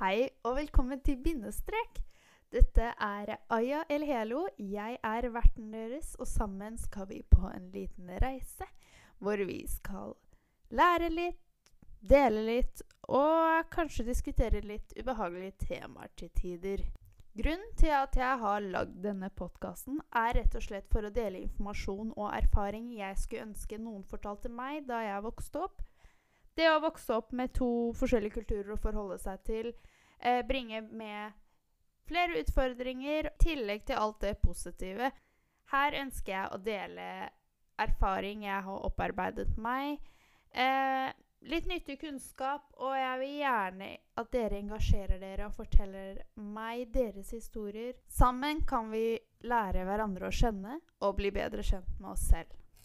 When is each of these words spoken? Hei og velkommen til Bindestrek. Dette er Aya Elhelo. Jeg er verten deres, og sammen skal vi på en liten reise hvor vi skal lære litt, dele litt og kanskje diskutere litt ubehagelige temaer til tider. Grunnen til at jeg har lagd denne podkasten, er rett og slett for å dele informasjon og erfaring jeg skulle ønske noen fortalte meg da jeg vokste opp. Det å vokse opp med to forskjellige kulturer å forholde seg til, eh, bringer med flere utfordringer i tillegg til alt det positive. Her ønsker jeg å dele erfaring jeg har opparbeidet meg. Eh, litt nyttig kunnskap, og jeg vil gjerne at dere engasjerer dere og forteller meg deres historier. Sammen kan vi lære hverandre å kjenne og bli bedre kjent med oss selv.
Hei 0.00 0.30
og 0.48 0.54
velkommen 0.56 1.02
til 1.04 1.18
Bindestrek. 1.20 1.98
Dette 2.48 2.86
er 3.04 3.34
Aya 3.52 3.82
Elhelo. 3.92 4.46
Jeg 4.56 4.96
er 5.04 5.26
verten 5.28 5.74
deres, 5.74 6.14
og 6.16 6.24
sammen 6.24 6.78
skal 6.80 7.04
vi 7.10 7.18
på 7.28 7.50
en 7.50 7.66
liten 7.74 8.08
reise 8.22 8.64
hvor 9.20 9.36
vi 9.44 9.58
skal 9.68 10.14
lære 10.72 11.10
litt, 11.12 11.42
dele 12.00 12.46
litt 12.46 12.80
og 13.12 13.68
kanskje 13.76 14.06
diskutere 14.08 14.64
litt 14.64 14.96
ubehagelige 14.96 15.66
temaer 15.66 16.08
til 16.16 16.32
tider. 16.32 16.86
Grunnen 17.36 17.76
til 17.76 17.92
at 17.92 18.16
jeg 18.16 18.40
har 18.46 18.64
lagd 18.72 18.96
denne 19.04 19.28
podkasten, 19.28 20.00
er 20.16 20.32
rett 20.40 20.56
og 20.56 20.64
slett 20.64 20.88
for 20.88 21.04
å 21.04 21.12
dele 21.12 21.44
informasjon 21.44 22.16
og 22.16 22.32
erfaring 22.40 22.88
jeg 22.96 23.20
skulle 23.20 23.50
ønske 23.50 23.76
noen 23.76 24.08
fortalte 24.08 24.48
meg 24.48 24.88
da 24.88 25.04
jeg 25.10 25.28
vokste 25.28 25.68
opp. 25.68 25.84
Det 26.60 26.68
å 26.68 26.80
vokse 26.82 27.14
opp 27.16 27.30
med 27.32 27.54
to 27.56 27.66
forskjellige 27.96 28.34
kulturer 28.34 28.74
å 28.74 28.80
forholde 28.80 29.16
seg 29.22 29.40
til, 29.48 29.70
eh, 30.18 30.42
bringer 30.44 30.82
med 30.92 31.32
flere 32.04 32.36
utfordringer 32.42 33.30
i 33.30 33.36
tillegg 33.40 33.86
til 33.88 33.96
alt 33.96 34.20
det 34.20 34.34
positive. 34.42 35.08
Her 35.72 35.96
ønsker 36.02 36.34
jeg 36.34 36.50
å 36.52 36.60
dele 36.60 37.30
erfaring 37.78 38.44
jeg 38.44 38.62
har 38.66 38.86
opparbeidet 38.90 39.56
meg. 39.56 40.04
Eh, 40.52 41.08
litt 41.48 41.66
nyttig 41.70 41.96
kunnskap, 42.02 42.68
og 42.76 42.92
jeg 42.92 43.18
vil 43.22 43.36
gjerne 43.40 43.90
at 44.20 44.30
dere 44.30 44.60
engasjerer 44.60 45.18
dere 45.18 45.46
og 45.46 45.56
forteller 45.56 46.20
meg 46.36 46.92
deres 46.92 47.30
historier. 47.30 47.94
Sammen 48.06 48.66
kan 48.68 48.90
vi 48.92 49.18
lære 49.48 49.86
hverandre 49.88 50.28
å 50.28 50.38
kjenne 50.42 50.80
og 51.00 51.16
bli 51.16 51.30
bedre 51.30 51.64
kjent 51.64 52.00
med 52.00 52.10
oss 52.10 52.28
selv. 52.28 52.52